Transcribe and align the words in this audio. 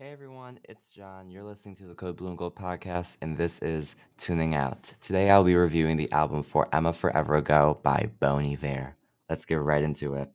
Hey 0.00 0.12
everyone, 0.12 0.60
it's 0.62 0.90
John. 0.90 1.28
You're 1.28 1.42
listening 1.42 1.74
to 1.74 1.86
the 1.86 1.94
Code 1.96 2.18
Blue 2.18 2.28
and 2.28 2.38
Gold 2.38 2.54
podcast, 2.54 3.16
and 3.20 3.36
this 3.36 3.58
is 3.58 3.96
Tuning 4.16 4.54
Out. 4.54 4.94
Today 5.00 5.28
I'll 5.28 5.42
be 5.42 5.56
reviewing 5.56 5.96
the 5.96 6.12
album 6.12 6.44
For 6.44 6.68
Emma 6.72 6.92
Forever 6.92 7.34
Ago 7.34 7.80
by 7.82 8.08
Bon 8.20 8.46
Iver. 8.46 8.94
Let's 9.28 9.44
get 9.44 9.56
right 9.56 9.82
into 9.82 10.14
it. 10.14 10.30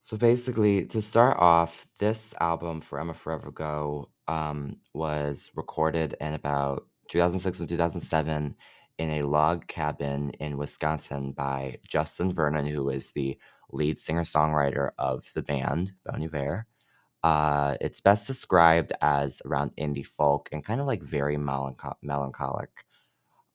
So 0.00 0.16
basically, 0.16 0.86
to 0.86 1.02
start 1.02 1.36
off, 1.38 1.86
this 1.98 2.32
album 2.40 2.80
For 2.80 2.98
Emma 2.98 3.12
Forever 3.12 3.50
Ago 3.50 4.08
um, 4.26 4.78
was 4.94 5.50
recorded 5.54 6.16
in 6.22 6.32
about 6.32 6.86
2006 7.08 7.60
and 7.60 7.68
2007 7.68 8.56
in 8.96 9.10
a 9.10 9.26
log 9.26 9.66
cabin 9.66 10.30
in 10.40 10.56
Wisconsin 10.56 11.32
by 11.32 11.76
Justin 11.86 12.32
Vernon, 12.32 12.64
who 12.64 12.88
is 12.88 13.10
the 13.10 13.36
lead 13.72 13.98
singer 13.98 14.22
songwriter 14.22 14.90
of 14.98 15.30
the 15.34 15.42
band 15.42 15.92
Bon 16.04 16.22
Iver. 16.22 16.66
Uh, 17.22 17.76
it's 17.80 18.00
best 18.00 18.26
described 18.26 18.92
as 19.02 19.42
around 19.44 19.76
indie 19.76 20.06
folk 20.06 20.48
and 20.52 20.64
kind 20.64 20.80
of 20.80 20.86
like 20.86 21.02
very 21.02 21.36
melancho- 21.36 21.96
melancholic. 22.02 22.84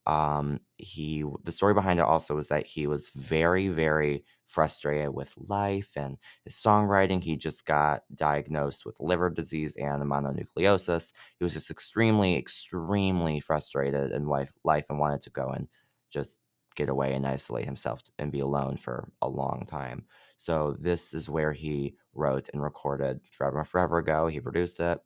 Um, 0.08 0.60
he 0.76 1.24
the 1.44 1.52
story 1.52 1.74
behind 1.74 2.00
it 2.00 2.06
also 2.06 2.36
was 2.36 2.50
that 2.50 2.68
he 2.68 2.86
was 2.86 3.10
very 3.10 3.70
very 3.70 4.24
frustrated 4.46 5.10
with 5.10 5.34
life 5.48 5.94
and 5.96 6.18
his 6.44 6.54
songwriting. 6.54 7.24
He 7.24 7.36
just 7.38 7.66
got 7.66 8.04
diagnosed 8.14 8.86
with 8.86 9.00
liver 9.00 9.32
disease 9.32 9.76
and 9.78 10.04
mononucleosis. 10.04 11.12
He 11.40 11.44
was 11.44 11.54
just 11.54 11.72
extremely 11.72 12.38
extremely 12.38 13.40
frustrated 13.40 14.12
in 14.12 14.28
life 14.28 14.54
life 14.64 14.86
and 14.90 15.00
wanted 15.00 15.22
to 15.22 15.32
go 15.32 15.48
and 15.50 15.68
just 16.12 16.40
get 16.76 16.90
away 16.90 17.14
and 17.14 17.26
isolate 17.26 17.66
himself 17.66 18.04
and 18.20 18.32
be 18.32 18.40
alone 18.40 18.78
for 18.78 19.10
a 19.22 19.28
long 19.28 19.66
time. 19.68 20.06
So 20.38 20.76
this 20.80 21.14
is 21.14 21.30
where 21.30 21.54
he 21.54 21.96
wrote 22.14 22.50
and 22.54 22.62
recorded 22.62 23.22
For 23.32 23.48
Emma 23.48 23.64
Forever 23.64 24.00
Ago. 24.00 24.28
He 24.28 24.40
produced 24.40 24.80
it. 24.80 25.00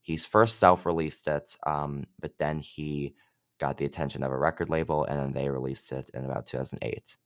He's 0.00 0.24
first 0.24 0.58
self-released 0.58 1.26
it, 1.28 1.56
um, 1.66 2.06
but 2.20 2.38
then 2.38 2.60
he 2.60 3.14
got 3.58 3.76
the 3.76 3.84
attention 3.84 4.22
of 4.22 4.32
a 4.32 4.38
record 4.38 4.70
label, 4.70 5.04
and 5.04 5.18
then 5.18 5.32
they 5.32 5.50
released 5.50 5.92
it 5.92 6.10
in 6.14 6.24
about 6.24 6.46
2008. 6.46 7.16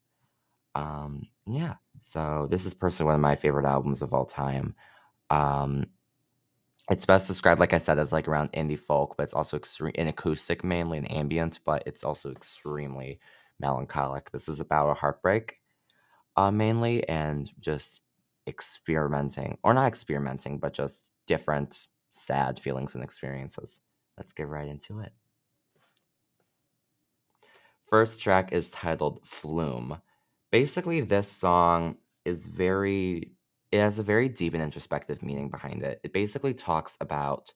Um, 0.75 1.29
yeah, 1.47 1.75
so 2.01 2.49
this 2.51 2.65
is 2.65 2.75
personally 2.75 3.09
one 3.09 3.15
of 3.17 3.21
my 3.21 3.37
favorite 3.37 3.67
albums 3.67 4.03
of 4.03 4.13
all 4.15 4.25
time. 4.25 4.75
Um, 5.31 5.87
it's 6.91 7.07
best 7.07 7.29
described, 7.29 7.61
like 7.61 7.75
I 7.75 7.79
said, 7.79 7.99
as 7.99 8.13
like 8.13 8.27
around 8.27 8.53
indie 8.53 8.79
folk, 8.79 9.17
but 9.17 9.25
it's 9.25 9.35
also 9.35 9.57
extreme 9.57 9.93
in 9.95 10.09
acoustic 10.09 10.65
mainly 10.65 10.99
and 10.99 11.11
ambient, 11.13 11.61
but 11.65 11.83
it's 11.87 12.05
also 12.05 12.33
extremely 12.33 13.21
melancholic. 13.63 14.31
This 14.31 14.49
is 14.49 14.61
about 14.61 14.91
a 14.91 14.95
heartbreak, 14.95 15.61
uh, 16.37 16.51
mainly, 16.51 17.09
and 17.09 17.51
just 17.61 18.03
experimenting, 18.47 19.59
or 19.63 19.73
not 19.73 19.87
experimenting, 19.87 20.59
but 20.59 20.75
just 20.75 21.09
different 21.27 21.87
sad 22.11 22.61
feelings 22.61 22.95
and 22.95 23.05
experiences. 23.05 23.81
Let's 24.19 24.33
get 24.33 24.49
right 24.49 24.69
into 24.69 25.01
it. 25.01 25.13
First 27.87 28.21
track 28.21 28.53
is 28.53 28.71
titled 28.71 29.21
Flume. 29.25 30.01
Basically, 30.51 31.01
this 31.01 31.29
song 31.29 31.97
is 32.25 32.47
very, 32.47 33.33
it 33.71 33.79
has 33.79 33.99
a 33.99 34.03
very 34.03 34.29
deep 34.29 34.55
and 34.55 34.63
introspective 34.63 35.23
meaning 35.23 35.51
behind 35.51 35.83
it. 35.83 36.01
It 36.03 36.13
basically 36.13 36.55
talks 36.55 36.97
about 37.01 37.53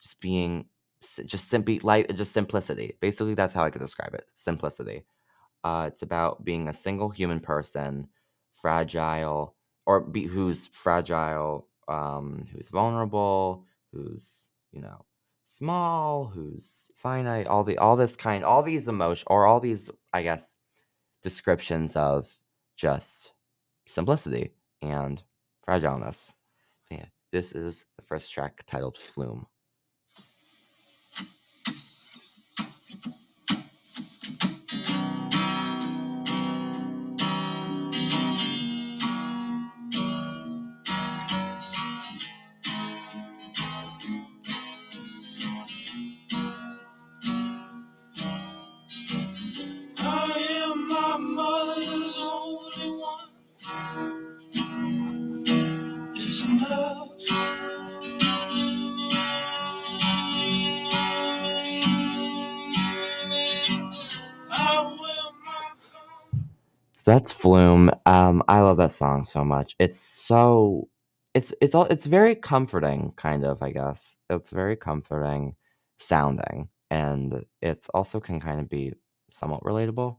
just 0.00 0.20
being, 0.20 0.66
just 1.00 1.48
simply, 1.48 1.78
like, 1.80 2.14
just 2.14 2.32
simplicity. 2.32 2.96
Basically, 3.00 3.34
that's 3.34 3.54
how 3.54 3.64
I 3.64 3.70
could 3.70 3.82
describe 3.82 4.14
it 4.14 4.24
simplicity. 4.34 5.04
Uh, 5.64 5.86
it's 5.88 6.02
about 6.02 6.44
being 6.44 6.68
a 6.68 6.74
single 6.74 7.08
human 7.08 7.40
person, 7.40 8.06
fragile, 8.52 9.56
or 9.86 10.00
be, 10.00 10.26
who's 10.26 10.66
fragile, 10.68 11.66
um, 11.88 12.46
who's 12.52 12.68
vulnerable, 12.68 13.64
who's, 13.90 14.50
you 14.72 14.82
know, 14.82 15.06
small, 15.44 16.26
who's 16.26 16.90
finite, 16.94 17.46
all 17.46 17.64
the 17.64 17.78
all 17.78 17.96
this 17.96 18.14
kind, 18.16 18.44
all 18.44 18.62
these 18.62 18.88
emotion 18.88 19.24
or 19.28 19.46
all 19.46 19.60
these, 19.60 19.90
I 20.12 20.22
guess, 20.22 20.52
descriptions 21.22 21.96
of 21.96 22.38
just 22.76 23.32
simplicity 23.86 24.52
and 24.82 25.22
fragileness. 25.66 26.34
So 26.82 26.96
yeah, 26.96 27.06
this 27.32 27.52
is 27.52 27.86
the 27.96 28.02
first 28.02 28.32
track 28.32 28.64
titled 28.66 28.98
Flume. 28.98 29.46
That's 67.04 67.32
Flume. 67.32 67.90
Um, 68.06 68.42
I 68.48 68.60
love 68.60 68.78
that 68.78 68.92
song 68.92 69.26
so 69.26 69.44
much. 69.44 69.76
It's 69.78 70.00
so 70.00 70.88
it's 71.34 71.54
it's 71.60 71.74
all 71.74 71.84
it's 71.86 72.06
very 72.06 72.34
comforting, 72.36 73.12
kind 73.16 73.44
of, 73.44 73.62
I 73.62 73.72
guess. 73.72 74.16
It's 74.30 74.50
very 74.50 74.76
comforting 74.76 75.56
sounding. 75.98 76.68
And 76.90 77.44
it's 77.62 77.88
also 77.90 78.20
can 78.20 78.40
kind 78.40 78.60
of 78.60 78.68
be 78.68 78.94
somewhat 79.30 79.62
relatable, 79.62 80.18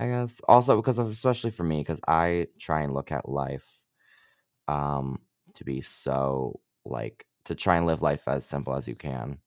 I 0.00 0.08
guess. 0.08 0.40
Also 0.48 0.76
because 0.76 0.98
of 0.98 1.10
especially 1.10 1.50
for 1.52 1.64
me, 1.64 1.80
because 1.80 2.00
I 2.08 2.48
try 2.60 2.82
and 2.82 2.94
look 2.94 3.12
at 3.12 3.28
life 3.28 3.66
um 4.68 5.20
to 5.54 5.64
be 5.64 5.80
so 5.80 6.60
like 6.86 7.26
to 7.46 7.54
try 7.54 7.76
and 7.76 7.86
live 7.86 8.02
life 8.02 8.28
as 8.28 8.44
simple 8.46 8.74
as 8.74 8.88
you 8.88 8.94
can. 8.96 9.38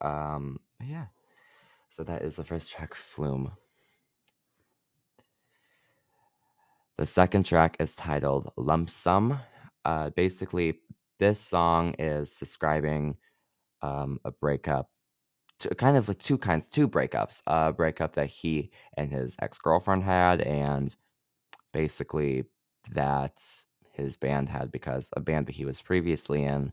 Um 0.00 0.60
yeah. 0.84 1.06
So 1.90 2.04
that 2.04 2.22
is 2.22 2.36
the 2.36 2.44
first 2.44 2.70
track, 2.70 2.94
Flume. 2.94 3.52
The 6.96 7.06
second 7.06 7.44
track 7.44 7.76
is 7.80 7.96
titled 7.96 8.52
Lump 8.56 8.88
Sum. 8.88 9.40
Uh, 9.84 10.10
basically, 10.10 10.78
this 11.18 11.40
song 11.40 11.94
is 11.98 12.32
describing 12.34 13.16
um, 13.82 14.20
a 14.24 14.30
breakup, 14.30 14.88
to, 15.58 15.74
kind 15.74 15.96
of 15.96 16.06
like 16.06 16.20
two 16.20 16.38
kinds, 16.38 16.68
two 16.68 16.86
breakups. 16.86 17.42
A 17.48 17.72
breakup 17.72 18.14
that 18.14 18.28
he 18.28 18.70
and 18.96 19.10
his 19.10 19.34
ex 19.42 19.58
girlfriend 19.58 20.04
had, 20.04 20.40
and 20.42 20.94
basically 21.72 22.44
that 22.92 23.42
his 23.92 24.16
band 24.16 24.48
had 24.48 24.70
because 24.70 25.10
a 25.16 25.20
band 25.20 25.46
that 25.46 25.56
he 25.56 25.64
was 25.64 25.82
previously 25.82 26.44
in, 26.44 26.72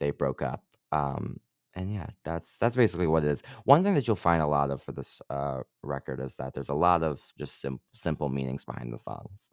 they 0.00 0.10
broke 0.10 0.42
up. 0.42 0.64
Um, 0.92 1.40
and 1.74 1.90
yeah, 1.90 2.08
that's 2.24 2.58
that's 2.58 2.76
basically 2.76 3.06
what 3.06 3.24
it 3.24 3.30
is. 3.30 3.42
One 3.64 3.82
thing 3.82 3.94
that 3.94 4.06
you'll 4.06 4.16
find 4.16 4.42
a 4.42 4.46
lot 4.46 4.70
of 4.70 4.82
for 4.82 4.92
this 4.92 5.22
uh, 5.30 5.62
record 5.82 6.20
is 6.20 6.36
that 6.36 6.52
there's 6.52 6.68
a 6.68 6.74
lot 6.74 7.02
of 7.02 7.22
just 7.38 7.62
sim- 7.62 7.80
simple 7.94 8.28
meanings 8.28 8.66
behind 8.66 8.92
the 8.92 8.98
songs 8.98 9.50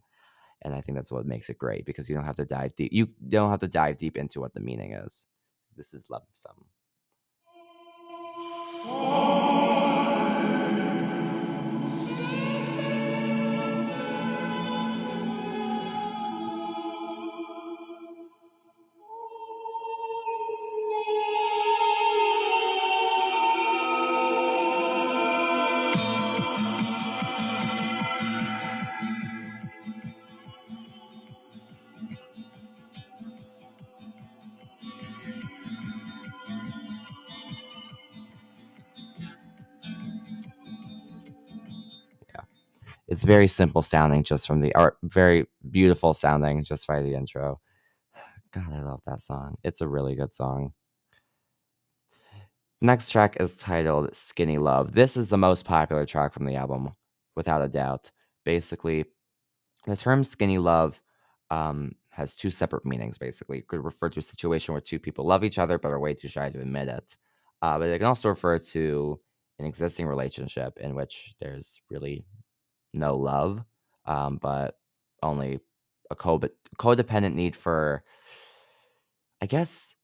and 0.61 0.73
I 0.73 0.81
think 0.81 0.97
that's 0.97 1.11
what 1.11 1.25
makes 1.25 1.49
it 1.49 1.57
great 1.57 1.85
because 1.85 2.09
you 2.09 2.15
don't 2.15 2.25
have 2.25 2.35
to 2.37 2.45
dive 2.45 2.75
deep. 2.75 2.91
You 2.91 3.07
don't 3.27 3.49
have 3.49 3.59
to 3.61 3.67
dive 3.67 3.97
deep 3.97 4.17
into 4.17 4.39
what 4.39 4.53
the 4.53 4.59
meaning 4.59 4.93
is. 4.93 5.27
This 5.75 5.93
is 5.93 6.05
sum. 6.33 6.65
It's 43.19 43.25
very 43.25 43.49
simple 43.49 43.81
sounding 43.81 44.23
just 44.23 44.47
from 44.47 44.61
the 44.61 44.73
art, 44.75 44.97
very 45.03 45.45
beautiful 45.69 46.13
sounding 46.13 46.63
just 46.63 46.87
by 46.87 47.01
the 47.01 47.15
intro. 47.15 47.59
God, 48.53 48.71
I 48.73 48.79
love 48.79 49.01
that 49.05 49.21
song. 49.21 49.57
It's 49.61 49.81
a 49.81 49.89
really 49.89 50.15
good 50.15 50.33
song. 50.33 50.71
Next 52.79 53.09
track 53.09 53.35
is 53.41 53.57
titled 53.57 54.15
Skinny 54.15 54.57
Love. 54.57 54.93
This 54.93 55.17
is 55.17 55.27
the 55.27 55.37
most 55.37 55.65
popular 55.65 56.05
track 56.05 56.31
from 56.31 56.45
the 56.45 56.55
album, 56.55 56.93
without 57.35 57.61
a 57.61 57.67
doubt. 57.67 58.09
Basically, 58.45 59.03
the 59.85 59.97
term 59.97 60.23
skinny 60.23 60.57
love 60.57 61.01
um, 61.51 61.95
has 62.11 62.35
two 62.35 62.49
separate 62.49 62.85
meanings 62.85 63.17
basically. 63.17 63.57
It 63.57 63.67
could 63.67 63.83
refer 63.83 64.07
to 64.07 64.19
a 64.19 64.23
situation 64.23 64.73
where 64.73 64.79
two 64.79 64.97
people 64.97 65.25
love 65.25 65.43
each 65.43 65.59
other 65.59 65.77
but 65.77 65.89
are 65.89 65.99
way 65.99 66.13
too 66.13 66.29
shy 66.29 66.51
to 66.51 66.61
admit 66.61 66.87
it. 66.87 67.17
Uh, 67.61 67.79
but 67.79 67.89
it 67.89 67.97
can 67.97 68.07
also 68.07 68.29
refer 68.29 68.59
to 68.59 69.19
an 69.59 69.65
existing 69.65 70.07
relationship 70.07 70.77
in 70.77 70.95
which 70.95 71.35
there's 71.41 71.81
really 71.89 72.23
no 72.93 73.15
love, 73.15 73.63
um, 74.05 74.37
but 74.37 74.77
only 75.21 75.59
a 76.09 76.15
co- 76.15 76.41
codependent 76.77 77.33
need 77.33 77.55
for, 77.55 78.03
I 79.41 79.45
guess, 79.45 79.95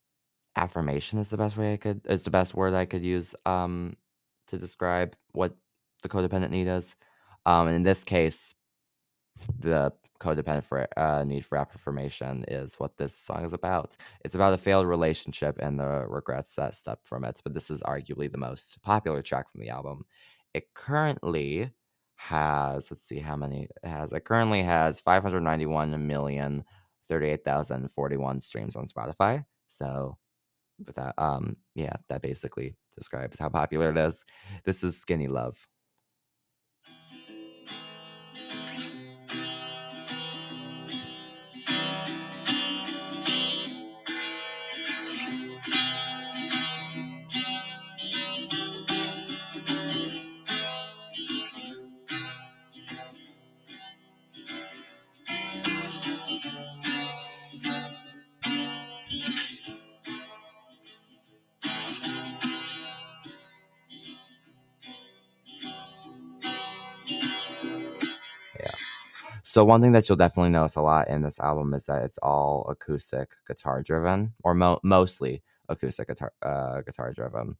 affirmation 0.55 1.19
is 1.19 1.29
the 1.29 1.37
best 1.37 1.57
way 1.57 1.73
I 1.73 1.77
could 1.77 2.01
is 2.05 2.23
the 2.23 2.31
best 2.31 2.53
word 2.55 2.73
I 2.73 2.85
could 2.85 3.03
use 3.03 3.35
um, 3.45 3.97
to 4.47 4.57
describe 4.57 5.15
what 5.33 5.55
the 6.01 6.09
codependent 6.09 6.51
need 6.51 6.67
is. 6.67 6.95
Um, 7.45 7.67
and 7.67 7.75
in 7.75 7.83
this 7.83 8.03
case, 8.03 8.55
the 9.59 9.91
codependent 10.19 10.63
for 10.63 10.87
uh, 10.97 11.23
need 11.23 11.45
for 11.45 11.57
affirmation 11.57 12.45
is 12.47 12.75
what 12.75 12.97
this 12.97 13.17
song 13.17 13.45
is 13.45 13.53
about. 13.53 13.97
It's 14.23 14.35
about 14.35 14.53
a 14.53 14.57
failed 14.57 14.87
relationship 14.87 15.57
and 15.59 15.79
the 15.79 16.05
regrets 16.07 16.55
that 16.55 16.75
step 16.75 16.99
from 17.03 17.25
it. 17.25 17.41
But 17.43 17.53
this 17.53 17.69
is 17.69 17.81
arguably 17.81 18.31
the 18.31 18.37
most 18.37 18.81
popular 18.81 19.21
track 19.21 19.51
from 19.51 19.61
the 19.61 19.69
album. 19.69 20.05
It 20.53 20.73
currently 20.73 21.71
has 22.15 22.89
let's 22.91 23.05
see 23.07 23.19
how 23.19 23.35
many 23.35 23.63
it 23.83 23.87
has. 23.87 24.11
It 24.13 24.25
currently 24.25 24.63
has 24.63 24.99
591 24.99 26.07
million 26.07 26.63
38,041 27.07 28.39
streams 28.39 28.75
on 28.75 28.85
Spotify. 28.85 29.45
So 29.67 30.17
with 30.85 30.95
that 30.95 31.13
um 31.17 31.57
yeah, 31.75 31.93
that 32.09 32.21
basically 32.21 32.75
describes 32.97 33.39
how 33.39 33.49
popular 33.49 33.89
it 33.91 33.97
is. 33.97 34.23
This 34.63 34.83
is 34.83 34.97
Skinny 34.97 35.27
Love. 35.27 35.67
So 69.55 69.63
one 69.63 69.79
thing 69.79 69.93
that 69.93 70.09
you'll 70.09 70.17
definitely 70.17 70.49
notice 70.49 70.75
a 70.75 70.81
lot 70.81 71.07
in 71.07 71.21
this 71.21 71.39
album 71.39 71.73
is 71.73 71.85
that 71.85 72.03
it's 72.03 72.17
all 72.17 72.65
acoustic 72.67 73.35
guitar 73.47 73.81
driven, 73.81 74.33
or 74.43 74.53
mo- 74.53 74.81
mostly 74.83 75.43
acoustic 75.69 76.09
guitar 76.09 76.33
uh, 76.41 76.81
guitar 76.81 77.13
driven. 77.13 77.55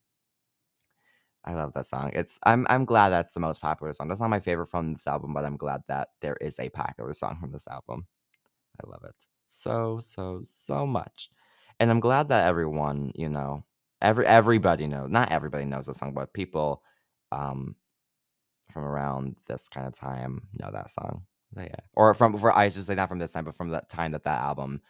I 1.46 1.54
love 1.54 1.72
that 1.72 1.86
song. 1.86 2.12
It's 2.14 2.38
I'm 2.44 2.68
I'm 2.70 2.84
glad 2.84 3.12
that's 3.12 3.34
the 3.34 3.40
most 3.40 3.62
popular 3.62 3.94
song. 3.94 4.10
That's 4.10 4.20
not 4.20 4.30
my 4.30 4.42
favorite 4.42 4.66
from 4.66 4.92
this 4.92 5.08
album, 5.08 5.34
but 5.34 5.46
I'm 5.46 5.56
glad 5.56 5.84
that 5.88 6.10
there 6.20 6.36
is 6.42 6.60
a 6.60 6.68
popular 6.68 7.14
song 7.14 7.38
from 7.40 7.54
this 7.54 7.66
album. 7.70 8.08
I 8.84 8.90
love 8.90 9.06
it 9.06 9.16
so 9.48 10.00
so 10.02 10.42
so 10.44 10.86
much, 10.86 11.30
and 11.80 11.92
I'm 11.92 12.02
glad 12.02 12.28
that 12.30 12.46
everyone 12.48 13.14
you 13.16 13.30
know 13.30 13.64
every 14.02 14.26
everybody 14.28 14.88
knows 14.88 15.10
not 15.10 15.32
everybody 15.32 15.64
knows 15.64 15.86
the 15.86 15.94
song, 15.94 16.14
but 16.14 16.34
people 16.34 16.84
um 17.32 17.78
from 18.72 18.84
around 18.86 19.38
this 19.48 19.68
kind 19.70 19.88
of 19.88 19.94
time 19.94 20.50
know 20.60 20.72
that 20.72 20.92
song. 20.92 21.24
Yeah, 21.56 21.76
or 21.94 22.14
from 22.14 22.38
for 22.38 22.52
I 22.56 22.70
should 22.70 22.86
say 22.86 22.96
not 22.96 23.10
from 23.10 23.20
this 23.20 23.32
time, 23.34 23.46
but 23.46 23.56
from 23.56 23.70
that 23.70 23.90
time 23.90 24.12
that 24.12 24.24
that 24.24 24.42
album 24.42 24.82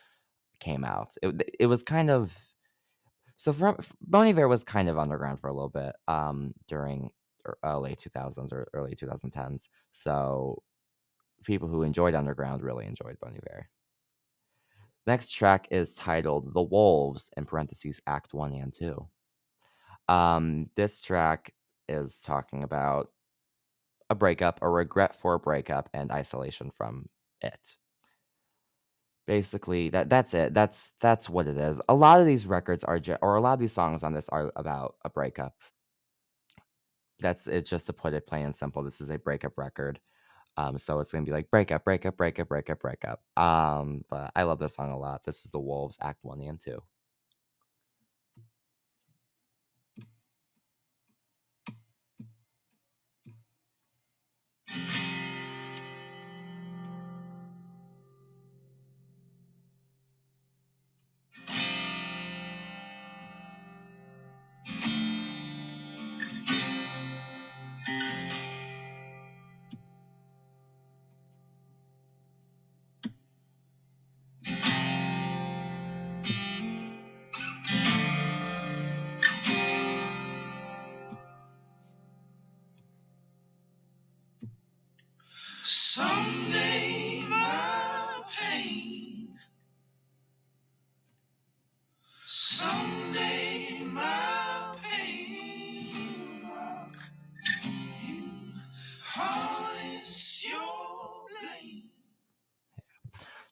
came 0.60 0.84
out. 0.86 1.16
It 1.24 1.56
it 1.60 1.68
was 1.68 1.84
kind 1.84 2.10
of 2.10 2.38
so 3.38 3.54
from 3.54 3.78
Bon 4.02 4.28
Iver 4.28 4.48
was 4.48 4.64
kind 4.64 4.90
of 4.90 4.98
underground 4.98 5.40
for 5.40 5.48
a 5.48 5.54
little 5.54 5.70
bit 5.70 5.96
um 6.08 6.54
during 6.68 7.12
uh, 7.64 7.80
late 7.80 8.00
2000s 8.00 8.54
or 8.54 8.68
early 8.74 8.96
2010s. 8.96 9.70
So 9.92 10.64
people 11.46 11.68
who 11.70 11.84
enjoyed 11.84 12.16
underground 12.16 12.64
really 12.64 12.86
enjoyed 12.88 13.20
Bon 13.22 13.34
Iver. 13.36 13.70
Next 15.08 15.32
track 15.32 15.68
is 15.72 15.96
titled 15.96 16.54
"The 16.54 16.62
Wolves" 16.62 17.32
in 17.36 17.46
parentheses 17.46 18.02
Act 18.06 18.36
One 18.36 18.54
and 18.54 18.72
Two. 18.72 19.08
Um, 20.08 20.70
this 20.76 21.02
track 21.02 21.54
is 21.88 22.22
talking 22.22 22.64
about 22.64 23.10
a 24.10 24.16
breakup, 24.16 24.60
a 24.62 24.70
regret 24.70 25.16
for 25.16 25.36
a 25.36 25.40
breakup, 25.40 25.90
and 25.94 26.12
isolation 26.12 26.72
from 26.72 27.08
it. 27.42 27.76
Basically, 29.28 29.90
that 29.90 30.10
that's 30.10 30.34
it. 30.36 30.54
That's 30.54 30.94
that's 31.02 31.30
what 31.30 31.48
it 31.48 31.58
is. 31.58 31.82
A 31.90 31.96
lot 31.96 32.20
of 32.20 32.28
these 32.28 32.46
records 32.46 32.84
are, 32.84 33.00
or 33.22 33.36
a 33.36 33.42
lot 33.42 33.54
of 33.54 33.60
these 33.60 33.72
songs 33.74 34.04
on 34.04 34.14
this 34.14 34.30
are 34.30 34.52
about 34.56 34.96
a 35.04 35.10
breakup. 35.10 35.56
That's 37.20 37.48
it. 37.48 37.66
Just 37.66 37.88
to 37.88 37.94
put 37.94 38.14
it 38.14 38.28
plain 38.28 38.46
and 38.46 38.56
simple, 38.56 38.84
this 38.84 39.02
is 39.02 39.10
a 39.10 39.18
breakup 39.18 39.58
record. 39.58 40.00
Um, 40.58 40.78
so 40.78 41.00
it's 41.00 41.12
gonna 41.12 41.26
be 41.26 41.32
like 41.32 41.50
breakup, 41.52 41.84
breakup, 41.84 42.18
breakup, 42.18 42.48
breakup, 42.50 42.80
breakup. 42.80 43.22
Um, 43.38 44.04
but 44.10 44.32
I 44.36 44.44
love 44.44 44.60
this 44.60 44.76
song 44.76 44.92
a 44.92 44.98
lot. 45.00 45.24
This 45.26 45.44
is 45.46 45.52
the 45.52 45.60
Wolves 45.60 45.98
Act 46.02 46.20
One 46.24 46.42
and 46.42 46.60
Two. 46.60 46.82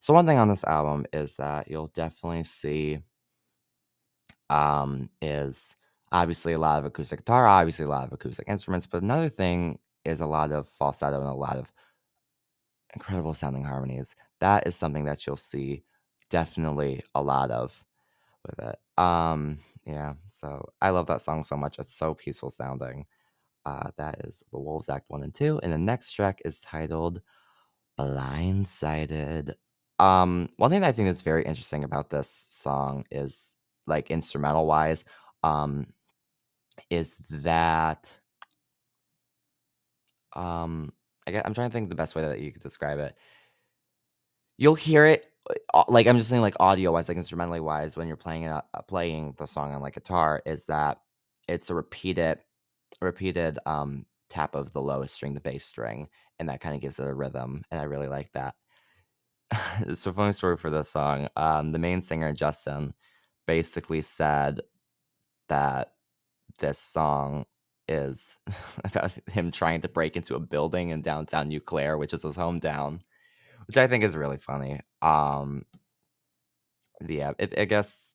So 0.04 0.12
one 0.12 0.26
thing 0.26 0.36
on 0.36 0.50
this 0.50 0.64
album 0.64 1.06
is 1.14 1.36
that 1.36 1.70
you'll 1.70 1.86
definitely 1.86 2.44
see 2.44 2.98
um 4.50 5.08
is 5.22 5.76
obviously 6.12 6.52
a 6.52 6.58
lot 6.58 6.78
of 6.78 6.84
acoustic 6.84 7.20
guitar, 7.20 7.46
obviously 7.46 7.86
a 7.86 7.88
lot 7.88 8.06
of 8.06 8.12
acoustic 8.12 8.46
instruments, 8.46 8.86
but 8.86 9.00
another 9.02 9.30
thing 9.30 9.78
is 10.04 10.20
a 10.20 10.26
lot 10.26 10.52
of 10.52 10.68
falsetto 10.68 11.18
and 11.20 11.26
a 11.30 11.32
lot 11.32 11.56
of 11.56 11.72
incredible 12.92 13.32
sounding 13.32 13.64
harmonies. 13.64 14.14
That 14.40 14.66
is 14.66 14.76
something 14.76 15.06
that 15.06 15.26
you'll 15.26 15.38
see 15.38 15.84
definitely 16.28 17.00
a 17.14 17.22
lot 17.22 17.50
of 17.50 17.82
with 18.46 18.58
it. 18.58 19.02
Um 19.02 19.60
yeah, 19.86 20.12
so 20.28 20.68
I 20.82 20.90
love 20.90 21.06
that 21.06 21.22
song 21.22 21.44
so 21.44 21.56
much. 21.56 21.78
It's 21.78 21.96
so 21.96 22.12
peaceful 22.12 22.50
sounding. 22.50 23.06
Uh 23.64 23.88
that 23.96 24.20
is 24.26 24.44
The 24.52 24.58
Wolves 24.58 24.90
Act 24.90 25.06
1 25.08 25.22
and 25.22 25.32
2 25.32 25.60
and 25.62 25.72
the 25.72 25.78
next 25.78 26.12
track 26.12 26.42
is 26.44 26.60
titled 26.60 27.22
Blindsided. 27.98 29.54
Um 29.98 30.48
one 30.56 30.70
thing 30.70 30.80
that 30.80 30.88
I 30.88 30.92
think 30.92 31.08
is 31.08 31.22
very 31.22 31.44
interesting 31.44 31.84
about 31.84 32.10
this 32.10 32.46
song 32.50 33.04
is 33.10 33.56
like 33.86 34.10
instrumental 34.10 34.66
wise 34.66 35.04
um 35.42 35.86
is 36.90 37.16
that 37.30 38.18
um 40.34 40.92
I 41.26 41.30
get, 41.30 41.46
I'm 41.46 41.54
trying 41.54 41.70
to 41.70 41.72
think 41.72 41.88
the 41.88 41.94
best 41.94 42.14
way 42.14 42.22
that 42.22 42.40
you 42.40 42.52
could 42.52 42.62
describe 42.62 42.98
it. 42.98 43.16
You'll 44.58 44.74
hear 44.74 45.06
it 45.06 45.26
uh, 45.74 45.84
like 45.88 46.06
I'm 46.06 46.16
just 46.18 46.30
saying 46.30 46.42
like 46.42 46.56
audio 46.60 46.92
wise, 46.92 47.08
like 47.08 47.18
instrumentally 47.18 47.60
wise, 47.60 47.96
when 47.96 48.08
you're 48.08 48.16
playing 48.16 48.44
it, 48.44 48.50
uh, 48.52 48.82
playing 48.88 49.34
the 49.36 49.46
song 49.46 49.74
on 49.74 49.82
like 49.82 49.94
guitar, 49.94 50.42
is 50.46 50.66
that 50.66 51.00
it's 51.48 51.70
a 51.70 51.74
repeated, 51.74 52.38
repeated 53.00 53.58
um 53.66 54.06
tap 54.30 54.54
of 54.54 54.72
the 54.72 54.80
lowest 54.80 55.14
string, 55.14 55.34
the 55.34 55.40
bass 55.40 55.64
string, 55.64 56.08
and 56.38 56.48
that 56.48 56.60
kind 56.60 56.74
of 56.74 56.80
gives 56.80 56.98
it 56.98 57.06
a 57.06 57.14
rhythm, 57.14 57.62
and 57.70 57.80
I 57.80 57.84
really 57.84 58.08
like 58.08 58.32
that. 58.32 58.54
so 59.94 60.12
funny 60.12 60.32
story 60.32 60.56
for 60.56 60.70
this 60.70 60.88
song. 60.90 61.28
Um, 61.36 61.72
the 61.72 61.78
main 61.78 62.02
singer 62.02 62.32
Justin 62.32 62.94
basically 63.46 64.00
said 64.02 64.60
that 65.48 65.92
this 66.60 66.78
song 66.78 67.46
is 67.88 68.36
about 68.84 69.12
him 69.30 69.50
trying 69.50 69.80
to 69.82 69.88
break 69.88 70.16
into 70.16 70.34
a 70.36 70.40
building 70.40 70.90
in 70.90 71.02
downtown 71.02 71.52
Eau 71.52 71.60
Claire, 71.60 71.98
which 71.98 72.14
is 72.14 72.22
his 72.22 72.36
hometown, 72.36 73.00
which 73.66 73.78
I 73.78 73.86
think 73.88 74.04
is 74.04 74.16
really 74.16 74.38
funny. 74.38 74.80
Um, 75.02 75.64
Yeah, 77.06 77.32
it 77.38 77.54
I 77.58 77.64
guess 77.66 78.14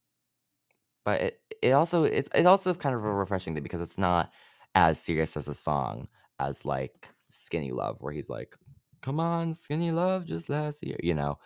but 1.05 1.21
it 1.21 1.41
it 1.61 1.71
also 1.71 2.03
it 2.03 2.29
it 2.33 2.45
also 2.45 2.69
is 2.69 2.77
kind 2.77 2.95
of 2.95 3.03
a 3.03 3.13
refreshing 3.13 3.53
thing 3.53 3.63
because 3.63 3.81
it's 3.81 3.97
not 3.97 4.31
as 4.75 4.99
serious 5.01 5.35
as 5.35 5.47
a 5.47 5.53
song 5.53 6.07
as, 6.39 6.63
like, 6.63 7.09
Skinny 7.31 7.71
Love, 7.71 7.97
where 8.01 8.13
he's 8.13 8.29
like, 8.29 8.55
"Come 9.01 9.19
on, 9.19 9.53
skinny 9.53 9.91
love, 9.91 10.25
just 10.25 10.49
last 10.49 10.83
year," 10.83 10.97
you 11.01 11.13
know? 11.13 11.39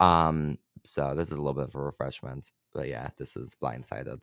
Um, 0.00 0.58
so 0.84 1.14
this 1.14 1.28
is 1.30 1.38
a 1.38 1.42
little 1.42 1.54
bit 1.54 1.68
of 1.68 1.74
a 1.74 1.80
refreshment, 1.80 2.52
but 2.72 2.88
yeah, 2.88 3.10
this 3.18 3.36
is 3.36 3.54
Blindsided. 3.62 4.22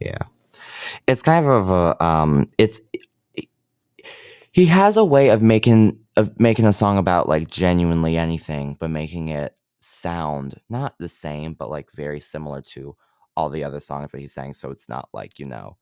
Yeah. 0.00 0.18
It's 1.06 1.22
kind 1.22 1.46
of 1.46 1.70
a 1.70 2.04
um 2.04 2.50
it's 2.58 2.80
he 4.52 4.66
has 4.66 4.96
a 4.96 5.04
way 5.04 5.30
of 5.30 5.42
making 5.42 5.98
of 6.16 6.38
making 6.40 6.66
a 6.66 6.72
song 6.72 6.98
about 6.98 7.28
like 7.28 7.48
genuinely 7.50 8.16
anything 8.16 8.76
but 8.80 8.90
making 8.90 9.28
it 9.28 9.56
sound 9.80 10.60
not 10.68 10.94
the 10.98 11.08
same 11.08 11.54
but 11.54 11.70
like 11.70 11.90
very 11.92 12.20
similar 12.20 12.60
to 12.62 12.96
all 13.36 13.50
the 13.50 13.64
other 13.64 13.80
songs 13.80 14.12
that 14.12 14.20
he 14.20 14.28
sang 14.28 14.54
so 14.54 14.70
it's 14.70 14.88
not 14.88 15.08
like 15.14 15.38
you 15.38 15.46
know 15.46 15.76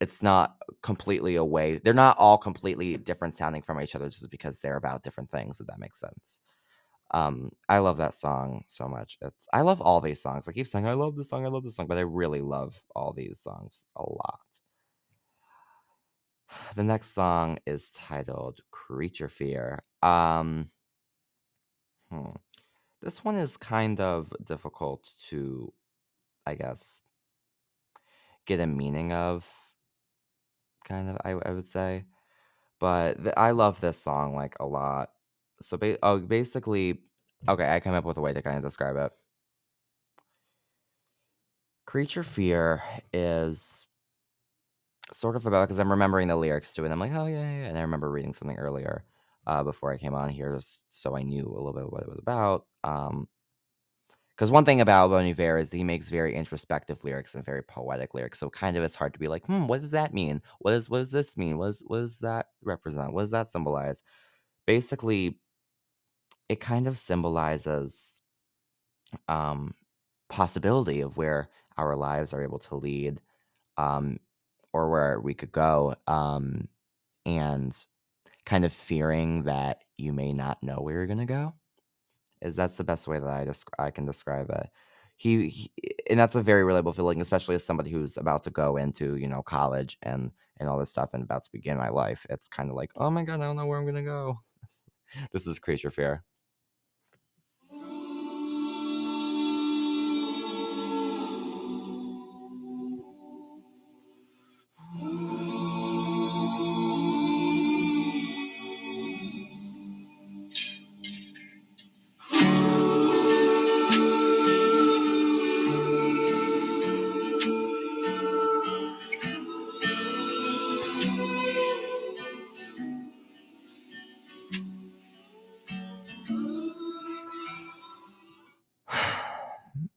it's 0.00 0.22
not 0.22 0.56
completely 0.82 1.36
away 1.36 1.78
they're 1.84 1.94
not 1.94 2.18
all 2.18 2.38
completely 2.38 2.96
different 2.98 3.34
sounding 3.36 3.62
from 3.62 3.80
each 3.80 3.96
other 3.96 4.08
just 4.10 4.30
because 4.30 4.60
they're 4.60 4.76
about 4.76 5.02
different 5.04 5.30
things 5.30 5.60
if 5.60 5.66
that 5.66 5.80
makes 5.80 6.00
sense 6.00 6.40
um 7.12 7.50
i 7.68 7.78
love 7.78 7.98
that 7.98 8.14
song 8.14 8.64
so 8.66 8.88
much. 8.88 9.18
It's 9.22 9.46
i 9.52 9.60
love 9.62 9.80
all 9.80 10.00
these 10.00 10.20
songs. 10.20 10.48
I 10.48 10.52
keep 10.52 10.66
saying 10.66 10.86
i 10.86 10.92
love 10.94 11.16
this 11.16 11.28
song 11.30 11.44
i 11.44 11.48
love 11.48 11.64
this 11.64 11.76
song 11.76 11.86
but 11.86 11.98
i 11.98 12.02
really 12.02 12.40
love 12.40 12.82
all 12.94 13.12
these 13.12 13.38
songs 13.40 13.86
a 13.96 14.02
lot. 14.02 14.40
The 16.74 16.84
next 16.84 17.10
song 17.10 17.58
is 17.66 17.90
titled 17.92 18.60
creature 18.70 19.28
fear. 19.28 19.82
Um 20.02 20.70
hmm. 22.10 22.30
this 23.02 23.24
one 23.24 23.36
is 23.36 23.56
kind 23.56 24.00
of 24.00 24.32
difficult 24.44 25.12
to 25.28 25.72
i 26.46 26.54
guess 26.54 27.02
get 28.46 28.60
a 28.60 28.66
meaning 28.66 29.12
of 29.12 29.46
kind 30.84 31.08
of 31.10 31.16
i, 31.24 31.30
I 31.30 31.52
would 31.52 31.66
say. 31.68 32.04
But 32.78 33.22
th- 33.22 33.34
i 33.36 33.52
love 33.52 33.80
this 33.80 33.98
song 33.98 34.34
like 34.34 34.56
a 34.60 34.66
lot 34.66 35.10
so 35.60 35.76
ba- 35.76 35.98
oh, 36.02 36.18
basically 36.18 37.00
okay 37.48 37.74
i 37.74 37.80
came 37.80 37.94
up 37.94 38.04
with 38.04 38.16
a 38.16 38.20
way 38.20 38.32
to 38.32 38.42
kind 38.42 38.56
of 38.56 38.62
describe 38.62 38.96
it 38.96 39.12
creature 41.86 42.22
fear 42.22 42.82
is 43.12 43.86
sort 45.12 45.36
of 45.36 45.46
about 45.46 45.66
because 45.66 45.78
i'm 45.78 45.90
remembering 45.90 46.28
the 46.28 46.36
lyrics 46.36 46.74
to 46.74 46.82
it 46.82 46.86
and 46.86 46.92
i'm 46.92 47.00
like 47.00 47.12
oh 47.12 47.26
yeah, 47.26 47.40
yeah, 47.40 47.58
yeah," 47.60 47.66
and 47.66 47.78
i 47.78 47.82
remember 47.82 48.10
reading 48.10 48.32
something 48.32 48.58
earlier 48.58 49.04
uh, 49.46 49.62
before 49.62 49.92
i 49.92 49.96
came 49.96 50.14
on 50.14 50.28
here 50.28 50.54
just 50.54 50.82
so 50.88 51.16
i 51.16 51.22
knew 51.22 51.46
a 51.46 51.54
little 51.54 51.72
bit 51.72 51.90
what 51.90 52.02
it 52.02 52.08
was 52.08 52.18
about 52.18 52.66
um 52.82 53.28
because 54.36 54.52
one 54.52 54.66
thing 54.66 54.82
about 54.82 55.08
Bon 55.08 55.24
Iver 55.24 55.56
is 55.56 55.72
he 55.72 55.82
makes 55.82 56.10
very 56.10 56.34
introspective 56.34 57.02
lyrics 57.04 57.34
and 57.34 57.44
very 57.44 57.62
poetic 57.62 58.12
lyrics. 58.12 58.38
So 58.38 58.50
kind 58.50 58.76
of 58.76 58.84
it's 58.84 58.94
hard 58.94 59.14
to 59.14 59.18
be 59.18 59.28
like, 59.28 59.46
hmm, 59.46 59.66
what 59.66 59.80
does 59.80 59.92
that 59.92 60.12
mean? 60.12 60.42
What 60.58 60.74
is 60.74 60.90
what 60.90 60.98
does 60.98 61.10
this 61.10 61.38
mean? 61.38 61.56
What, 61.56 61.68
is, 61.68 61.82
what 61.86 62.00
does 62.00 62.18
that 62.18 62.48
represent? 62.62 63.14
What 63.14 63.22
does 63.22 63.30
that 63.30 63.48
symbolize? 63.48 64.02
Basically, 64.66 65.38
it 66.48 66.60
kind 66.60 66.86
of 66.86 66.98
symbolizes 66.98 68.20
um 69.28 69.74
possibility 70.28 71.00
of 71.00 71.16
where 71.16 71.48
our 71.76 71.96
lives 71.96 72.32
are 72.32 72.42
able 72.42 72.58
to 72.58 72.76
lead 72.76 73.20
um 73.76 74.18
or 74.72 74.90
where 74.90 75.20
we 75.20 75.34
could 75.34 75.52
go 75.52 75.94
um 76.06 76.68
and 77.24 77.86
kind 78.44 78.64
of 78.64 78.72
fearing 78.72 79.42
that 79.44 79.82
you 79.98 80.12
may 80.12 80.32
not 80.32 80.62
know 80.62 80.76
where 80.76 80.94
you're 80.94 81.06
going 81.06 81.18
to 81.18 81.26
go 81.26 81.52
is 82.42 82.54
that's 82.54 82.76
the 82.76 82.84
best 82.84 83.08
way 83.08 83.18
that 83.18 83.28
I 83.28 83.44
desc- 83.44 83.72
I 83.78 83.90
can 83.90 84.06
describe 84.06 84.50
it. 84.50 84.68
He, 85.16 85.48
he 85.48 85.72
and 86.10 86.20
that's 86.20 86.34
a 86.34 86.42
very 86.42 86.62
relatable 86.62 86.94
feeling, 86.94 87.22
especially 87.22 87.54
as 87.54 87.64
somebody 87.64 87.90
who's 87.90 88.16
about 88.16 88.42
to 88.44 88.50
go 88.50 88.76
into 88.76 89.16
you 89.16 89.28
know 89.28 89.42
college 89.42 89.98
and 90.02 90.30
and 90.58 90.68
all 90.68 90.78
this 90.78 90.90
stuff 90.90 91.10
and 91.12 91.22
about 91.22 91.42
to 91.44 91.52
begin 91.52 91.76
my 91.76 91.88
life. 91.88 92.26
It's 92.30 92.48
kind 92.48 92.70
of 92.70 92.76
like, 92.76 92.90
oh 92.96 93.10
my 93.10 93.24
god, 93.24 93.40
I 93.40 93.44
don't 93.44 93.56
know 93.56 93.66
where 93.66 93.78
I'm 93.78 93.86
gonna 93.86 94.02
go. 94.02 94.40
this 95.32 95.46
is 95.46 95.58
creature 95.58 95.90
fear. 95.90 96.22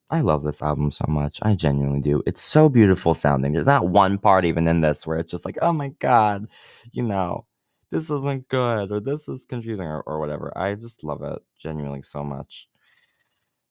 I 0.10 0.22
love 0.22 0.43
this 0.43 0.62
album 0.62 0.91
so 0.91 1.05
much. 1.08 1.39
I 1.43 1.55
genuinely 1.55 2.01
do. 2.01 2.24
It's 2.25 2.41
so 2.41 2.69
beautiful 2.69 3.13
sounding. 3.13 3.53
There's 3.53 3.67
not 3.67 3.89
one 3.89 4.17
part 4.17 4.46
even 4.46 4.67
in 4.67 4.81
this 4.81 5.05
where 5.05 5.17
it's 5.17 5.31
just 5.31 5.46
like, 5.46 5.58
oh 5.62 5.74
my 5.74 5.89
god, 6.00 6.48
you 6.91 7.03
know, 7.03 7.46
this 7.91 8.10
isn't 8.10 8.48
good 8.50 8.91
or 8.91 9.00
this 9.00 9.27
is 9.27 9.46
confusing 9.46 9.86
or, 9.86 10.01
or 10.01 10.19
whatever. 10.19 10.51
I 10.58 10.75
just 10.75 11.03
love 11.03 11.22
it 11.24 11.39
genuinely 11.58 12.01
so 12.01 12.24
much. 12.24 12.67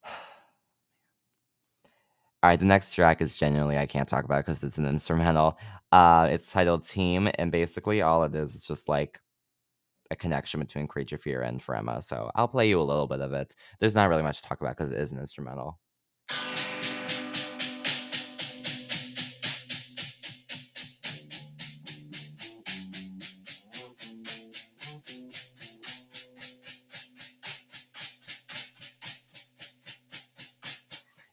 All 2.42 2.50
right, 2.50 2.58
the 2.58 2.64
next 2.66 2.94
track 2.94 3.20
is 3.20 3.34
genuinely 3.37 3.78
I 3.78 3.87
can't 3.87 4.08
talk 4.08 4.25
about 4.25 4.44
because 4.44 4.62
it's 4.62 4.78
an 4.78 4.87
instrumental. 4.87 5.58
Uh, 5.90 6.28
it's 6.30 6.52
titled 6.52 6.84
Team, 6.84 7.28
and 7.37 7.50
basically 7.50 8.02
all 8.02 8.22
it 8.25 8.34
is 8.34 8.54
is 8.54 8.64
just 8.64 8.88
like 8.88 9.20
a 10.10 10.16
connection 10.16 10.60
between 10.60 10.87
Creature 10.87 11.18
Fear 11.18 11.42
and 11.42 11.62
For 11.62 11.75
Emma. 11.75 12.00
So 12.02 12.30
I'll 12.34 12.48
play 12.48 12.68
you 12.68 12.80
a 12.80 12.82
little 12.82 13.06
bit 13.06 13.20
of 13.20 13.32
it. 13.32 13.54
There's 13.80 13.94
not 13.94 14.08
really 14.08 14.22
much 14.22 14.42
to 14.42 14.48
talk 14.48 14.60
about 14.60 14.76
because 14.76 14.92
it 14.92 14.98
is 14.98 15.12
an 15.12 15.18
instrumental. 15.18 15.78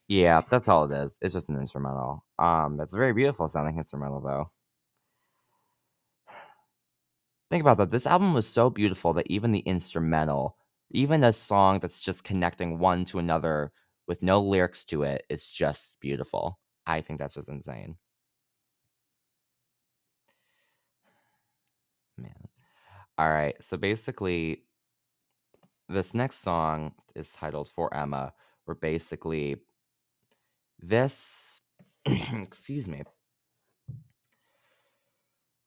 Yeah, 0.07 0.41
that's 0.49 0.67
all 0.69 0.85
it 0.91 0.95
is. 1.05 1.17
It's 1.21 1.33
just 1.33 1.49
an 1.49 1.57
instrumental. 1.57 2.25
Um, 2.37 2.79
it's 2.79 2.93
a 2.93 2.97
very 2.97 3.13
beautiful 3.13 3.47
sounding 3.47 3.77
instrumental 3.77 4.21
though. 4.21 4.51
Think 7.49 7.61
about 7.61 7.77
that. 7.77 7.91
This 7.91 8.07
album 8.07 8.33
was 8.33 8.47
so 8.47 8.69
beautiful 8.69 9.13
that 9.13 9.27
even 9.29 9.51
the 9.51 9.59
instrumental, 9.59 10.57
even 10.91 11.23
a 11.23 11.33
song 11.33 11.79
that's 11.79 11.99
just 11.99 12.23
connecting 12.23 12.79
one 12.79 13.05
to 13.05 13.19
another 13.19 13.71
with 14.07 14.21
no 14.23 14.41
lyrics 14.41 14.83
to 14.85 15.03
it, 15.03 15.25
is 15.29 15.47
just 15.47 15.99
beautiful. 15.99 16.59
I 16.85 17.01
think 17.01 17.19
that's 17.19 17.35
just 17.35 17.49
insane. 17.49 17.97
Man. 22.17 22.47
All 23.17 23.29
right. 23.29 23.55
So 23.63 23.77
basically, 23.77 24.63
this 25.89 26.13
next 26.13 26.37
song 26.41 26.93
is 27.15 27.33
titled 27.33 27.69
For 27.69 27.93
Emma, 27.93 28.33
where 28.65 28.75
basically 28.75 29.57
this, 30.79 31.61
excuse 32.05 32.87
me. 32.87 33.03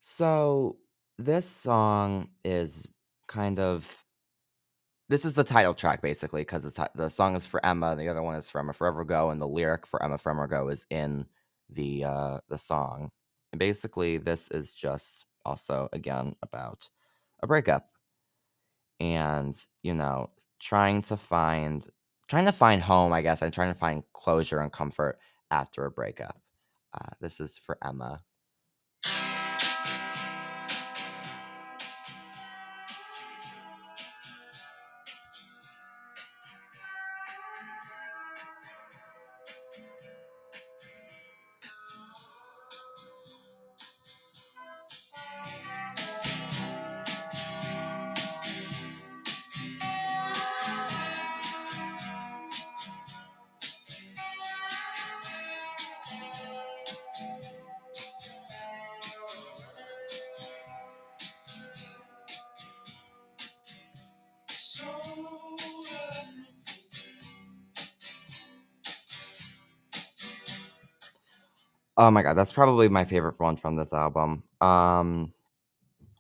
So 0.01 0.77
this 1.19 1.47
song 1.47 2.29
is 2.45 2.87
kind 3.27 3.59
of 3.59 4.05
this 5.09 5.25
is 5.25 5.35
the 5.35 5.45
title 5.45 5.75
track 5.75 6.03
basically 6.03 6.43
because 6.43 6.79
the 6.95 7.09
song 7.09 7.35
is 7.35 7.47
for 7.47 7.65
Emma, 7.65 7.97
the 7.97 8.09
other 8.09 8.23
one 8.23 8.37
is 8.37 8.49
for 8.49 8.59
Emma 8.61 8.73
Forever 8.73 9.01
Ago, 9.01 9.31
and 9.31 9.41
the 9.41 9.49
lyric 9.49 9.87
for 9.87 10.03
Emma 10.03 10.19
Forever 10.19 10.45
Ago 10.45 10.69
is 10.69 10.87
in 10.91 11.27
the 11.71 12.05
uh 12.05 12.39
the 12.49 12.59
song. 12.59 13.11
And 13.53 13.59
basically, 13.59 14.19
this 14.19 14.51
is 14.51 14.73
just 14.73 15.27
also 15.45 15.89
again 15.93 16.37
about 16.43 16.89
a 17.43 17.47
breakup 17.47 17.89
and 19.01 19.59
you 19.83 19.95
know 19.95 20.31
trying 20.61 21.03
to 21.03 21.17
find 21.17 21.87
trying 22.29 22.47
to 22.47 22.53
find 22.53 22.83
home 22.83 23.13
i 23.13 23.23
guess 23.23 23.43
and 23.43 23.53
trying 23.53 23.73
to 23.73 23.79
find 23.79 24.03
closure 24.13 24.61
and 24.61 24.73
comfort 24.73 25.19
after 25.51 25.87
a 25.87 25.91
breakup. 25.91 26.41
Uh, 26.93 27.13
this 27.21 27.41
is 27.41 27.59
for 27.59 27.79
emma 27.85 28.23
Oh 71.99 72.11
my 72.11 72.23
god, 72.23 72.35
that's 72.35 72.53
probably 72.53 72.89
my 72.89 73.05
favorite 73.05 73.39
one 73.41 73.57
from 73.57 73.77
this 73.77 73.93
album. 73.93 74.45
Um, 74.61 75.35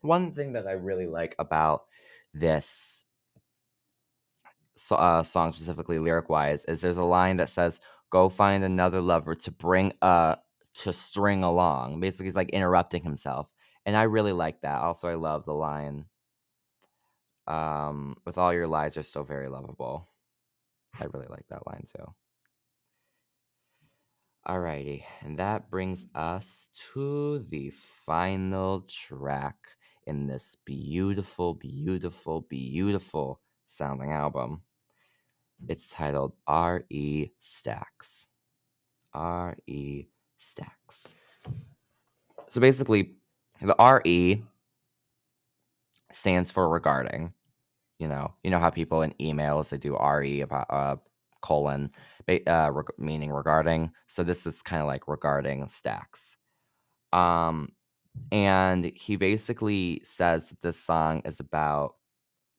one 0.02 0.32
thing 0.34 0.52
that 0.54 0.66
I 0.66 0.72
really 0.72 1.06
like 1.06 1.36
about 1.38 1.86
this 2.34 3.04
so, 4.76 4.96
uh, 4.96 5.22
song, 5.22 5.52
specifically 5.52 5.98
lyric 5.98 6.28
wise, 6.28 6.64
is 6.66 6.80
there's 6.80 6.98
a 6.98 7.04
line 7.04 7.36
that 7.38 7.48
says, 7.50 7.80
"Go 8.10 8.28
find 8.28 8.64
another 8.64 9.00
lover 9.00 9.34
to 9.34 9.50
bring 9.50 9.92
uh 10.02 10.36
to 10.74 10.92
string 10.92 11.44
along." 11.44 12.00
Basically, 12.00 12.26
he's 12.26 12.36
like 12.36 12.50
interrupting 12.50 13.02
himself, 13.04 13.52
and 13.86 13.96
I 13.96 14.04
really 14.04 14.32
like 14.32 14.60
that. 14.62 14.80
Also, 14.82 15.08
I 15.08 15.14
love 15.14 15.44
the 15.44 15.54
line, 15.54 16.06
um, 17.46 18.16
"With 18.24 18.38
all 18.38 18.52
your 18.52 18.66
lies, 18.66 18.96
you're 18.96 19.02
still 19.02 19.24
very 19.24 19.48
lovable." 19.48 20.08
I 21.00 21.06
really 21.06 21.28
like 21.28 21.46
that 21.50 21.66
line 21.66 21.84
too. 21.86 22.14
Alrighty, 24.48 25.04
and 25.20 25.38
that 25.38 25.70
brings 25.70 26.06
us 26.14 26.70
to 26.94 27.44
the 27.50 27.68
final 28.06 28.80
track 28.88 29.56
in 30.06 30.26
this 30.26 30.56
beautiful, 30.64 31.52
beautiful, 31.52 32.40
beautiful 32.40 33.42
sounding 33.66 34.10
album. 34.10 34.62
It's 35.68 35.90
titled 35.90 36.32
R.E. 36.46 37.28
Stacks. 37.38 38.28
R.E. 39.12 40.06
Stacks. 40.38 41.14
So 42.48 42.58
basically, 42.62 43.16
the 43.60 43.76
R.E. 43.78 44.44
stands 46.10 46.50
for 46.50 46.70
regarding. 46.70 47.34
You 47.98 48.08
know, 48.08 48.32
you 48.42 48.50
know 48.50 48.58
how 48.58 48.70
people 48.70 49.02
in 49.02 49.12
emails 49.20 49.68
they 49.68 49.76
do 49.76 49.94
RE 49.98 50.40
about 50.40 50.66
uh 50.70 50.96
colon 51.42 51.90
uh, 52.28 52.70
reg- 52.72 52.98
meaning 52.98 53.30
regarding. 53.32 53.90
So 54.06 54.22
this 54.22 54.46
is 54.46 54.62
kind 54.62 54.82
of 54.82 54.86
like 54.86 55.08
regarding 55.08 55.68
stacks. 55.68 56.36
Um, 57.12 57.70
and 58.32 58.84
he 58.94 59.16
basically 59.16 60.02
says 60.04 60.50
that 60.50 60.60
this 60.60 60.78
song 60.78 61.22
is 61.24 61.40
about 61.40 61.94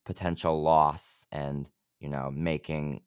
potential 0.04 0.62
loss 0.62 1.26
and 1.30 1.70
you 2.00 2.08
know 2.08 2.30
making 2.34 3.02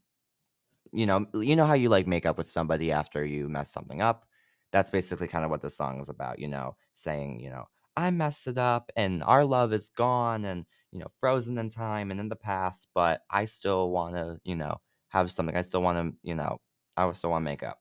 you 0.92 1.06
know 1.06 1.26
you 1.34 1.56
know 1.56 1.66
how 1.66 1.74
you 1.74 1.90
like 1.90 2.08
make 2.08 2.26
up 2.26 2.38
with 2.38 2.50
somebody 2.50 2.92
after 2.92 3.26
you 3.26 3.50
mess 3.50 3.72
something 3.74 4.02
up 4.02 4.26
that's 4.72 4.92
basically 4.92 5.28
kind 5.28 5.44
of 5.44 5.52
what 5.52 5.62
the 5.62 5.70
song 5.70 6.00
is 6.00 6.10
about 6.10 6.40
you 6.40 6.48
know 6.48 6.76
saying 6.94 7.40
you 7.40 7.50
know 7.50 7.66
i 7.98 8.10
messed 8.12 8.48
it 8.48 8.58
up 8.58 8.92
and 8.96 9.24
our 9.24 9.44
love 9.44 9.74
is 9.74 9.90
gone 9.90 10.46
and 10.46 10.66
you 10.92 11.00
know 11.00 11.08
frozen 11.16 11.58
in 11.58 11.70
time 11.70 12.12
and 12.12 12.20
in 12.20 12.30
the 12.30 12.36
past 12.36 12.88
but 12.94 13.22
i 13.30 13.44
still 13.44 13.90
want 13.90 14.16
to 14.16 14.40
you 14.44 14.56
know 14.56 14.80
have 15.14 15.32
something 15.32 15.56
i 15.56 15.62
still 15.62 15.82
want 15.82 15.98
to 15.98 16.18
you 16.28 16.36
know 16.36 16.58
i 16.98 17.12
still 17.14 17.30
want 17.30 17.44
to 17.44 17.50
make 17.50 17.64
up. 17.64 17.80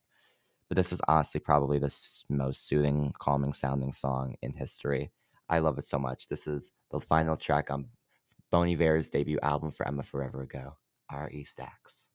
But 0.68 0.76
this 0.76 0.92
is 0.92 1.02
honestly 1.06 1.40
probably 1.40 1.78
the 1.78 1.94
most 2.30 2.66
soothing 2.66 3.12
calming 3.18 3.52
sounding 3.52 3.92
song 3.92 4.36
in 4.40 4.54
history. 4.54 5.12
I 5.50 5.58
love 5.58 5.76
it 5.76 5.84
so 5.84 5.98
much. 5.98 6.28
This 6.28 6.46
is 6.46 6.72
the 6.90 6.98
final 6.98 7.36
track 7.36 7.70
on 7.70 7.88
bon 8.50 8.68
iver's 8.68 9.08
debut 9.08 9.38
album 9.42 9.70
for 9.70 9.86
emma 9.86 10.02
forever 10.02 10.42
ago 10.42 10.76
re 11.10 11.44
stacks 11.44 12.08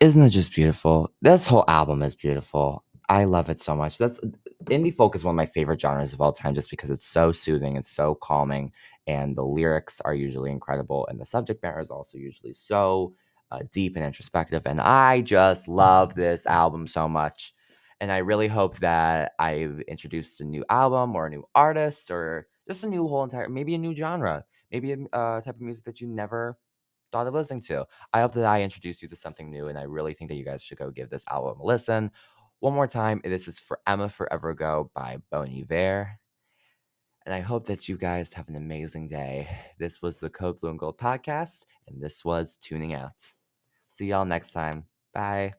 Isn't 0.00 0.22
it 0.22 0.30
just 0.30 0.52
beautiful? 0.52 1.12
This 1.22 1.46
whole 1.46 1.64
album 1.68 2.02
is 2.02 2.16
beautiful. 2.16 2.82
I 3.08 3.26
love 3.26 3.48
it 3.48 3.60
so 3.60 3.76
much. 3.76 3.96
That's 3.98 4.18
indie 4.64 4.92
folk 4.92 5.14
is 5.14 5.22
one 5.22 5.34
of 5.34 5.36
my 5.36 5.46
favorite 5.46 5.80
genres 5.80 6.12
of 6.12 6.20
all 6.20 6.32
time 6.32 6.54
just 6.54 6.70
because 6.70 6.90
it's 6.90 7.06
so 7.06 7.30
soothing, 7.30 7.76
it's 7.76 7.90
so 7.90 8.16
calming, 8.16 8.72
and 9.06 9.36
the 9.36 9.44
lyrics 9.44 10.00
are 10.04 10.14
usually 10.14 10.50
incredible, 10.50 11.06
and 11.08 11.20
the 11.20 11.26
subject 11.26 11.62
matter 11.62 11.78
is 11.78 11.90
also 11.90 12.18
usually 12.18 12.52
so 12.52 13.14
uh, 13.50 13.60
deep 13.72 13.96
and 13.96 14.04
introspective. 14.04 14.62
And 14.66 14.80
I 14.80 15.20
just 15.20 15.68
love 15.68 16.14
this 16.14 16.46
album 16.46 16.86
so 16.86 17.08
much. 17.08 17.54
And 18.00 18.12
I 18.12 18.18
really 18.18 18.48
hope 18.48 18.78
that 18.78 19.32
I've 19.38 19.80
introduced 19.88 20.40
a 20.40 20.44
new 20.44 20.64
album 20.68 21.16
or 21.16 21.26
a 21.26 21.30
new 21.30 21.44
artist 21.54 22.10
or 22.10 22.46
just 22.68 22.84
a 22.84 22.88
new 22.88 23.08
whole 23.08 23.24
entire, 23.24 23.48
maybe 23.48 23.74
a 23.74 23.78
new 23.78 23.94
genre, 23.94 24.44
maybe 24.70 24.92
a 24.92 25.16
uh, 25.16 25.40
type 25.40 25.54
of 25.54 25.60
music 25.60 25.84
that 25.84 26.00
you 26.00 26.06
never 26.06 26.58
thought 27.12 27.26
of 27.26 27.34
listening 27.34 27.62
to. 27.62 27.86
I 28.12 28.20
hope 28.20 28.34
that 28.34 28.44
I 28.44 28.62
introduced 28.62 29.00
you 29.00 29.08
to 29.08 29.16
something 29.16 29.50
new, 29.50 29.68
and 29.68 29.78
I 29.78 29.82
really 29.82 30.12
think 30.12 30.28
that 30.30 30.36
you 30.36 30.44
guys 30.44 30.62
should 30.62 30.78
go 30.78 30.90
give 30.90 31.08
this 31.08 31.24
album 31.30 31.60
a 31.60 31.64
listen. 31.64 32.10
One 32.60 32.74
more 32.74 32.86
time, 32.86 33.20
this 33.24 33.48
is 33.48 33.58
For 33.58 33.80
Emma 33.86 34.08
Forever 34.08 34.50
Ago 34.50 34.90
by 34.94 35.18
Bon 35.30 35.48
Iver. 35.48 36.10
And 37.24 37.34
I 37.34 37.40
hope 37.40 37.66
that 37.66 37.88
you 37.88 37.96
guys 37.96 38.32
have 38.34 38.48
an 38.48 38.56
amazing 38.56 39.08
day. 39.08 39.48
This 39.78 40.00
was 40.00 40.18
the 40.18 40.30
Code 40.30 40.60
Blue 40.60 40.70
and 40.70 40.78
Gold 40.78 40.98
podcast, 40.98 41.64
and 41.88 42.00
this 42.00 42.24
was 42.24 42.56
Tuning 42.56 42.94
Out. 42.94 43.35
See 43.96 44.06
y'all 44.06 44.24
next 44.26 44.52
time. 44.52 44.84
Bye. 45.12 45.54